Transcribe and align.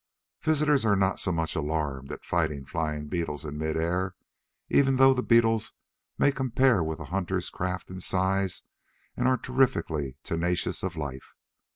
Visitors 0.41 0.83
are 0.83 0.95
not 0.95 1.19
so 1.19 1.31
much 1.31 1.55
alarmed 1.55 2.11
at 2.11 2.23
fighting 2.23 2.65
flying 2.65 3.05
beetles 3.05 3.45
in 3.45 3.55
mid 3.55 3.77
air, 3.77 4.15
even 4.67 4.95
though 4.95 5.13
the 5.13 5.21
beetles 5.21 5.73
may 6.17 6.31
compare 6.31 6.83
with 6.83 6.97
the 6.97 7.05
hunters' 7.05 7.51
craft 7.51 7.87
in 7.91 7.99
size 7.99 8.63
and 9.15 9.27
are 9.27 9.37
terrifically 9.37 10.17
tenacious 10.23 10.81
of 10.81 10.97
life. 10.97 11.35